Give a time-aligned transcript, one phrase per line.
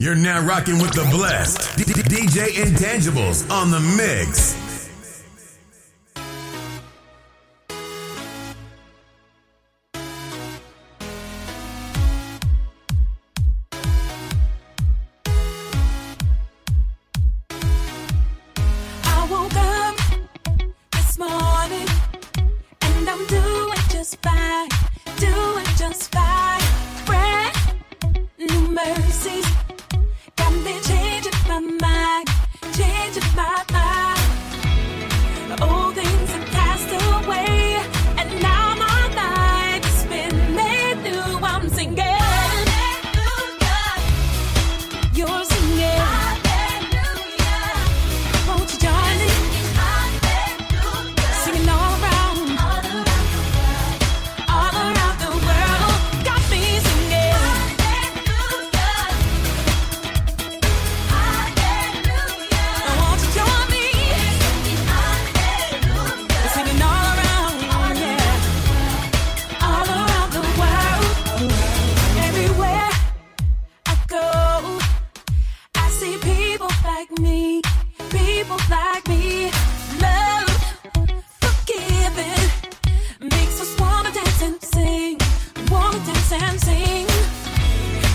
[0.00, 4.67] You're now rocking with the blessed DJ Intangibles on the mix.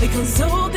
[0.08, 0.73] because all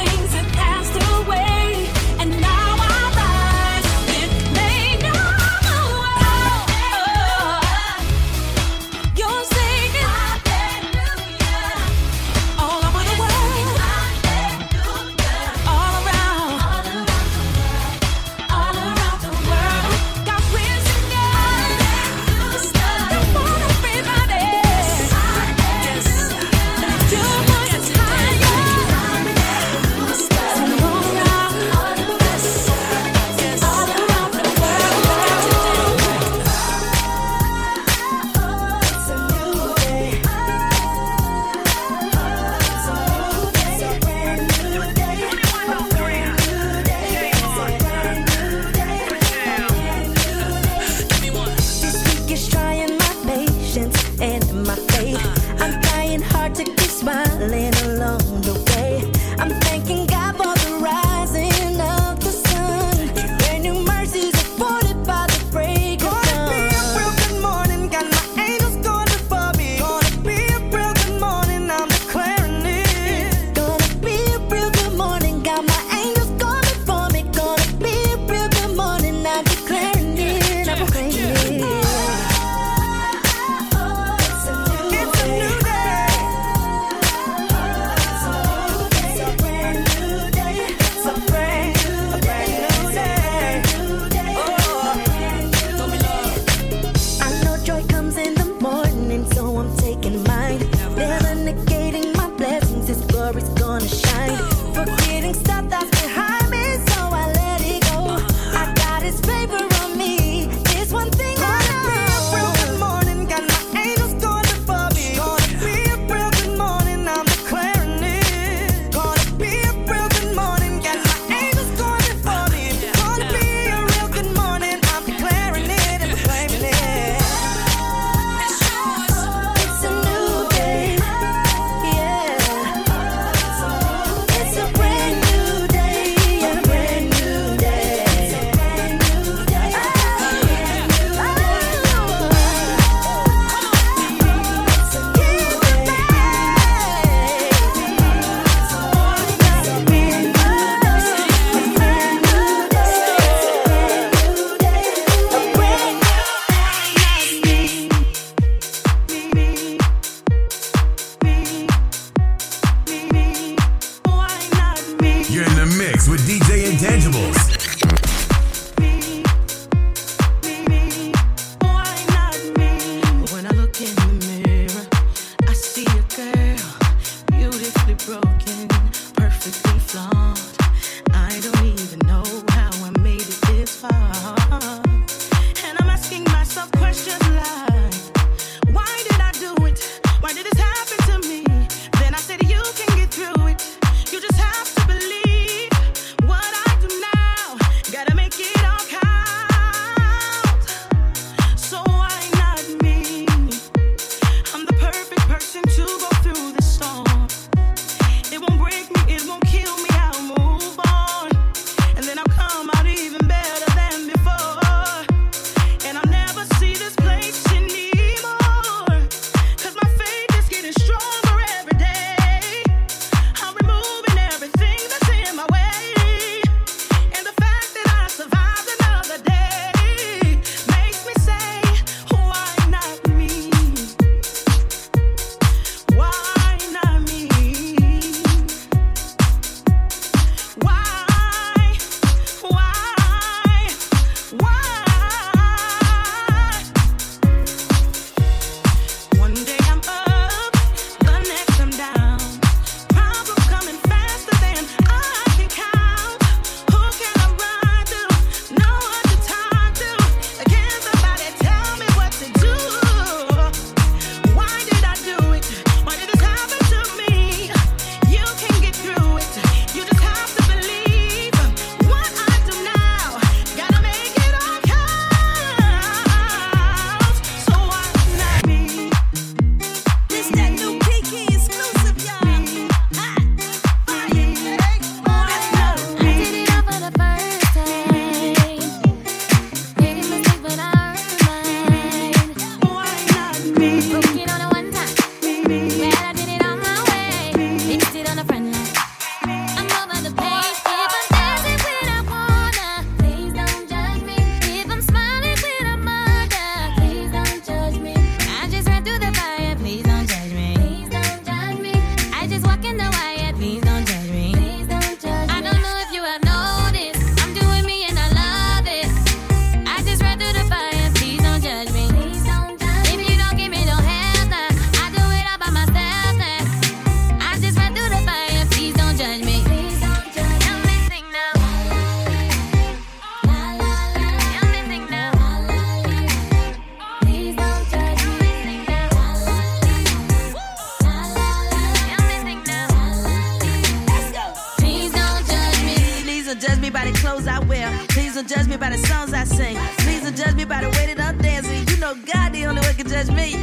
[353.07, 353.37] just me.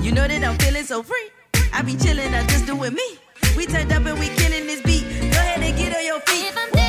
[0.00, 1.30] You know that I'm feeling so free.
[1.72, 3.18] I be chilling, I just doing me.
[3.56, 5.04] We turned up and we killing this beat.
[5.32, 6.79] Go ahead and get on your feet.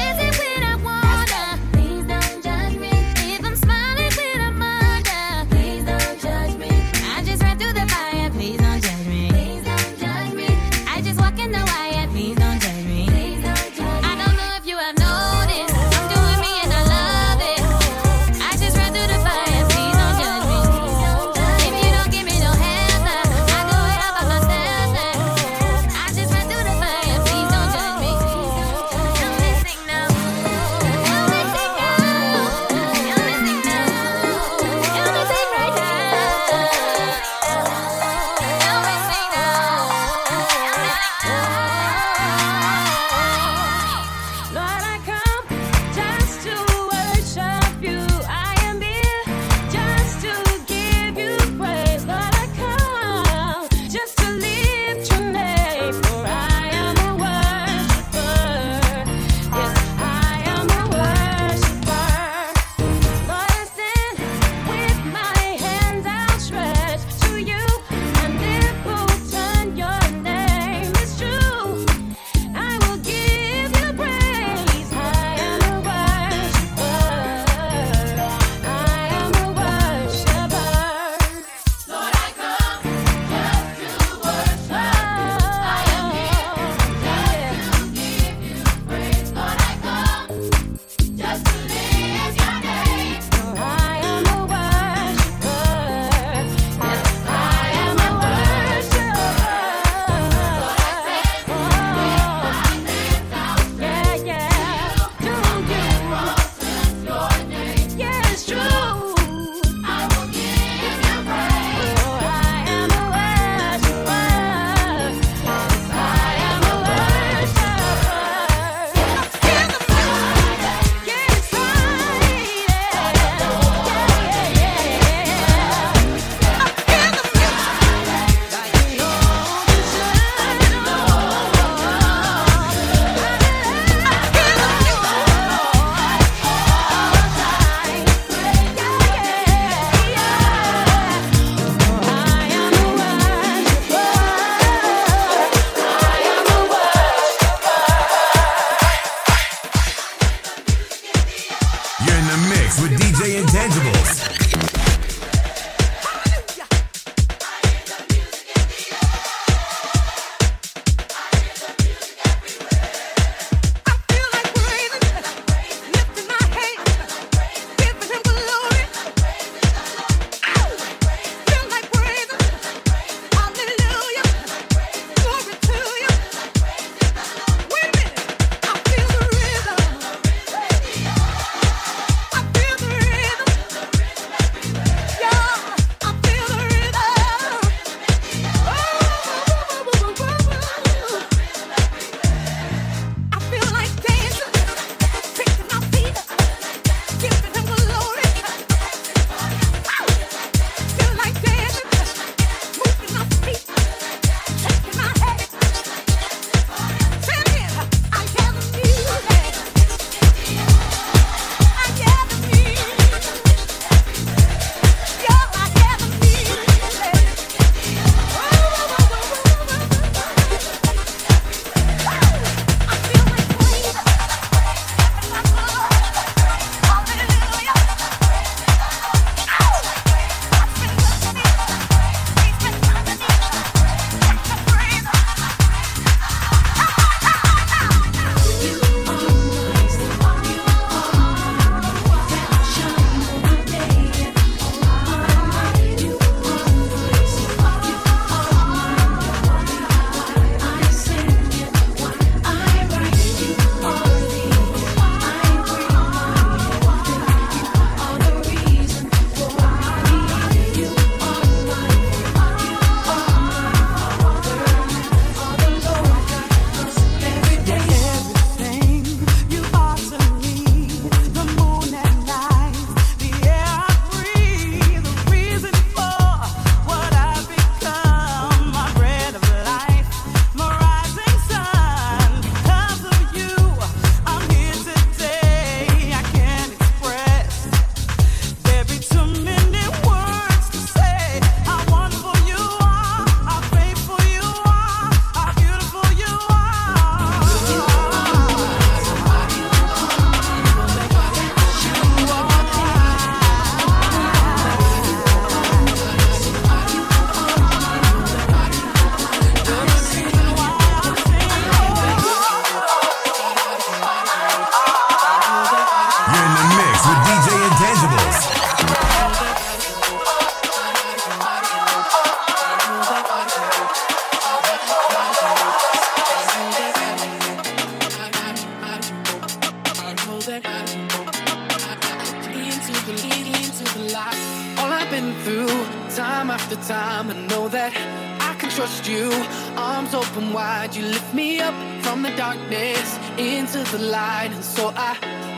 [340.61, 340.95] wide.
[340.95, 341.75] You lift me up
[342.05, 344.51] from the darkness into the light.
[344.57, 345.11] And so I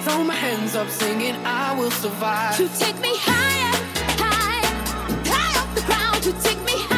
[0.03, 2.59] throw my hands up, singing, I will survive.
[2.59, 3.73] You take me higher,
[4.23, 4.73] higher,
[5.31, 6.19] high off the ground.
[6.27, 6.92] You take me higher.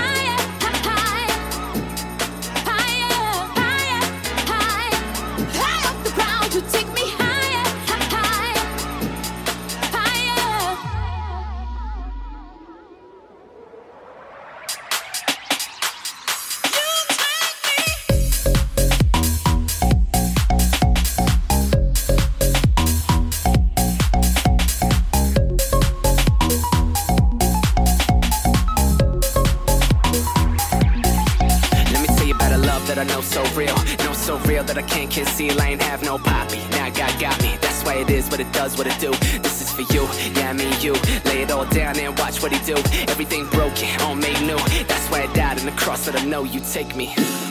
[32.86, 33.76] that I know so real.
[34.06, 35.60] Know so real that I can't conceal.
[35.60, 36.60] I ain't have no poppy.
[36.72, 37.58] Now God got me.
[37.62, 39.12] That's why it is what it does, what it do.
[39.42, 40.04] This is for you,
[40.36, 40.94] yeah, I mean you.
[41.26, 42.78] Lay it all down and watch what he do.
[43.10, 44.58] Everything broken, all made new.
[44.88, 47.08] That's why I died in the cross, that I know you take me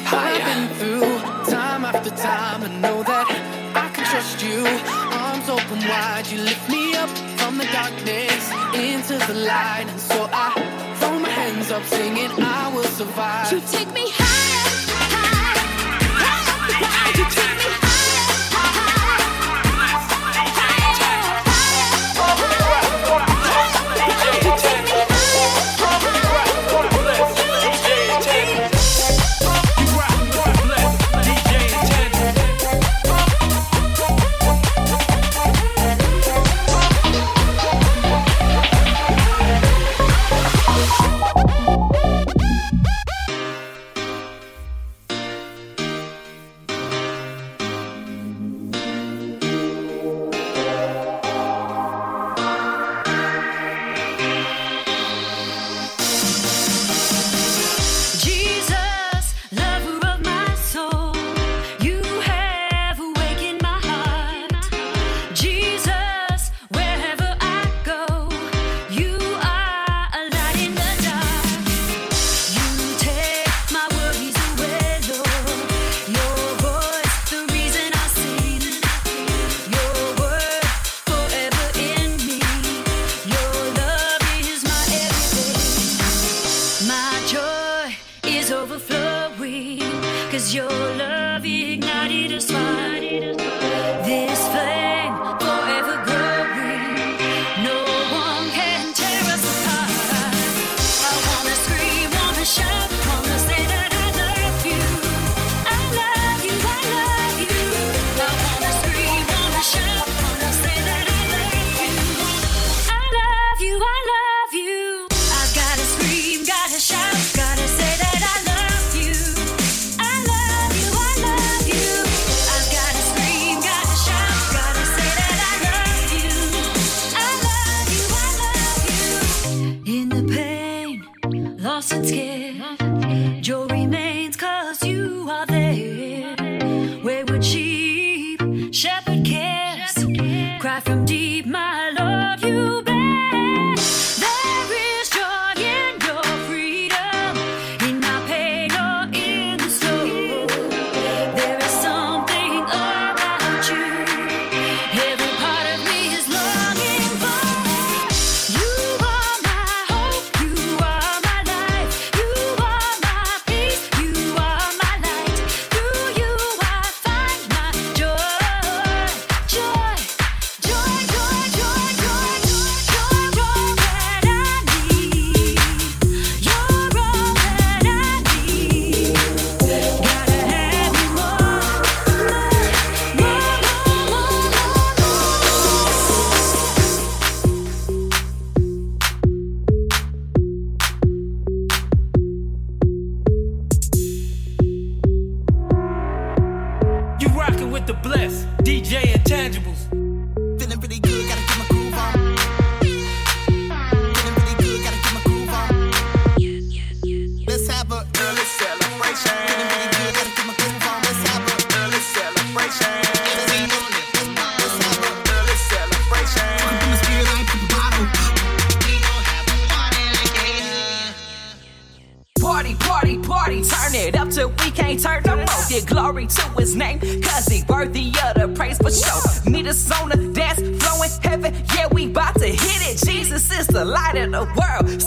[0.06, 0.40] higher.
[0.40, 2.62] I've been through time after time.
[2.62, 3.26] I know that
[3.74, 4.60] I can trust you.
[5.18, 8.42] Arms open wide, you lift me up from the darkness
[8.74, 9.86] into the light.
[9.88, 13.52] And so I throw my hands up, singing, I will survive.
[13.52, 14.33] You take me high.
[17.16, 17.63] Multitask.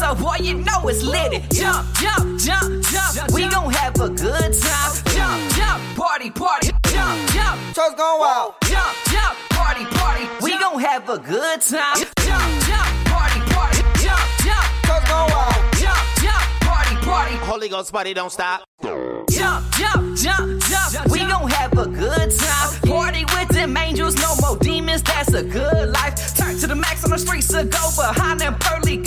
[0.08, 1.43] So boy, you know it's lit.
[1.52, 3.32] Jump, jump, jump, jump.
[3.34, 4.93] We gon' have a good time.
[5.08, 6.70] Jump, jump, party, party.
[6.88, 7.60] Jump, jump.
[7.76, 8.54] Church going wild.
[8.63, 10.30] Jump, jump, party, party.
[10.41, 11.98] We gon' have a good time.
[11.98, 13.82] Jump, jump, party, party.
[14.00, 14.67] Jump, jump.
[14.88, 15.76] Church going wild.
[15.76, 17.36] Jump, jump, party, party.
[17.43, 18.63] Holy Ghost party don't stop.
[19.30, 21.12] Jump, jump, jump, jump.
[21.12, 22.80] We gon' have a good time.
[22.88, 25.04] Party with them angels, no more demons.
[25.04, 26.34] That's a good life.
[26.38, 29.07] Turn to the max on the streets to go behind them pearly gates.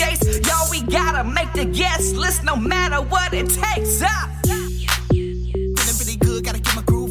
[1.53, 4.01] gotta the guest list no matter what it takes.
[4.03, 4.29] Ah.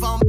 [0.03, 0.21] On.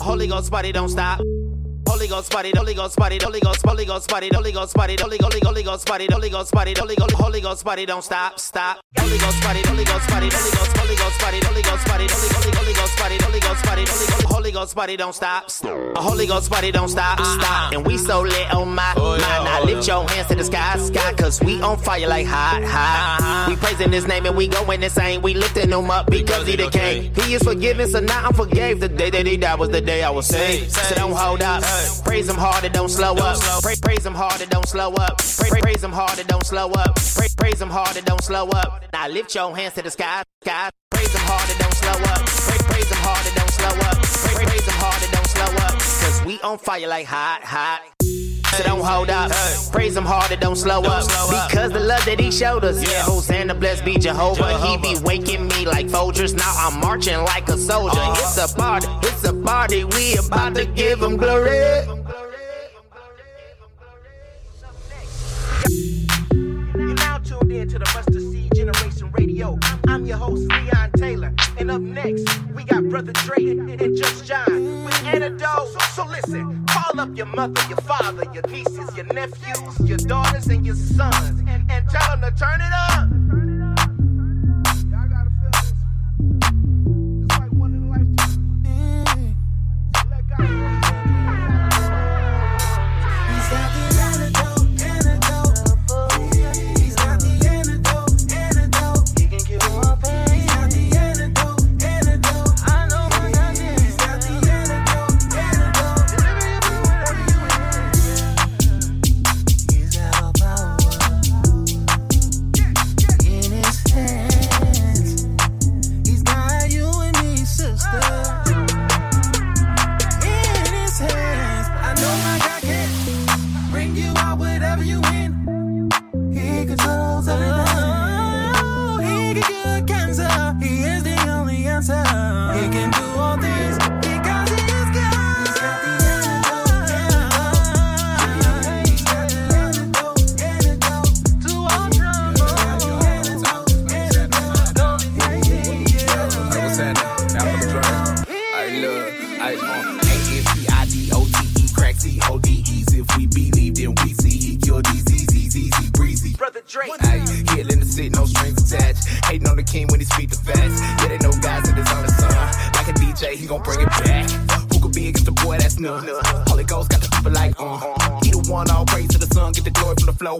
[0.00, 1.20] Holy Ghost party don't stop.
[1.88, 5.18] Holy Ghost party, Holy Ghost party, Holy Ghost, Holy Ghost party, Holy Ghost party, Holy
[5.20, 8.80] Holy Holy Ghost party, Holy Ghost party, Holy Holy Holy Ghost party don't stop, stop.
[8.98, 11.40] Holy Ghost party, Holy Ghost party, Holy Ghost, Holy Ghost party,
[14.62, 15.50] Ghost party don't stop.
[15.96, 17.72] A Holy Ghost party don't stop, stop.
[17.72, 19.20] And we so lit on my mind.
[19.20, 23.48] Now lift your hands to the sky, sky, cause we on fire like hot, hot.
[23.48, 25.20] We praising his name and we going insane.
[25.20, 27.12] We lifting him up because he the king.
[27.12, 28.78] He is forgiven, so now I'm forgave.
[28.78, 30.70] The day that he died was the day I was saved.
[30.70, 31.64] So don't hold up.
[32.04, 33.62] Praise him hard and don't slow up.
[33.62, 35.18] Praise, praise him hard and don't slow up.
[35.18, 36.94] Praise, praise him hard and don't slow up.
[36.94, 38.84] Praise, praise him hard and don't slow up.
[38.92, 40.70] Now lift your hands to the sky, sky.
[40.92, 42.26] Praise him hard and don't slow up.
[42.26, 43.41] Praise, praise him hard
[44.42, 44.62] and don't slow up.
[44.62, 45.72] Praise, praise him hard and don't slow up.
[45.72, 47.82] Cause we on fire like hot, hot.
[48.56, 49.32] So don't hold up.
[49.72, 51.06] Praise him hard and don't slow up.
[51.48, 52.82] Because the love that he showed us.
[52.82, 54.58] Yeah, Hosanna, blessed be Jehovah.
[54.58, 56.34] He be waking me like Folgers.
[56.34, 57.98] Now I'm marching like a soldier.
[57.98, 58.14] Uh-huh.
[58.18, 59.84] It's a party, it's a party.
[59.84, 61.86] We about to give him glory.
[66.74, 69.58] You're now tuned in to the Mustard Seed Generation Radio.
[69.88, 71.32] I'm your host, Leon Taylor.
[71.56, 72.51] And up next, we got
[72.92, 75.40] Brother Dre and Just John with Antidote.
[75.40, 80.46] So, so listen, call up your mother, your father, your nieces, your nephews, your daughters,
[80.48, 81.40] and your sons.
[81.48, 83.51] And, and tell them to turn it up.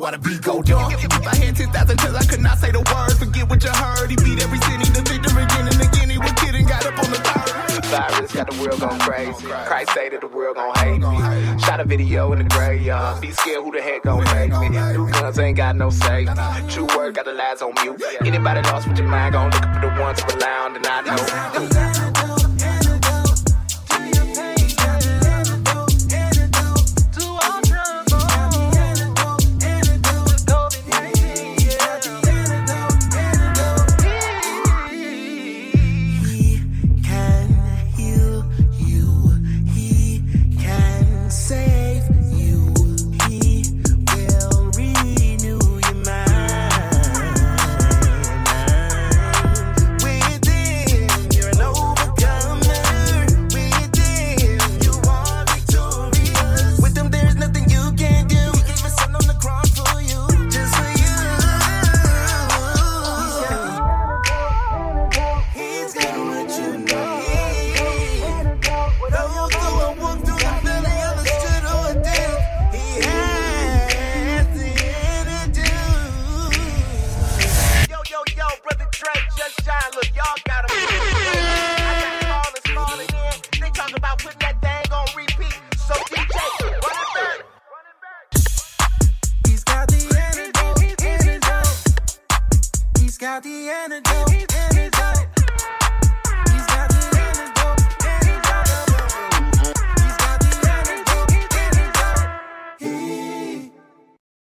[0.02, 0.92] From the flow while the beat go dumb.
[0.92, 4.10] If I had 10,000 till I could not say the words, forget what you heard.
[4.10, 6.10] He beat every city, the victory again and again.
[6.10, 7.84] He was kidding, got up on the third.
[7.86, 9.46] Virus got the world going crazy.
[9.46, 11.60] Christ say that the world gon' hate me.
[11.60, 13.20] Shot a video in the graveyard.
[13.20, 14.68] Be scared who the heck gon' make me.
[14.70, 16.34] New guns ain't got no safety.
[16.68, 18.02] True word got the lies on mute.
[18.20, 21.00] Anybody lost with your mind gon' look for the ones to rely on and I
[21.02, 22.11] know.